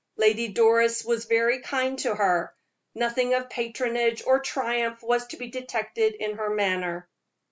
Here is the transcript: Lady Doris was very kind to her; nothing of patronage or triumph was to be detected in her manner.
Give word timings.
Lady 0.15 0.47
Doris 0.47 1.05
was 1.05 1.25
very 1.25 1.59
kind 1.59 1.99
to 1.99 2.15
her; 2.15 2.55
nothing 2.95 3.35
of 3.35 3.51
patronage 3.51 4.23
or 4.25 4.39
triumph 4.39 5.03
was 5.03 5.27
to 5.27 5.37
be 5.37 5.47
detected 5.51 6.15
in 6.15 6.37
her 6.37 6.49
manner. 6.49 7.07